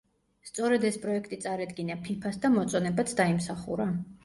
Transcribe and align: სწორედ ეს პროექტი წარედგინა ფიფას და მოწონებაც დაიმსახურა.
სწორედ 0.51 0.87
ეს 0.89 0.97
პროექტი 1.03 1.39
წარედგინა 1.43 1.99
ფიფას 2.09 2.41
და 2.47 2.53
მოწონებაც 2.57 3.17
დაიმსახურა. 3.23 3.91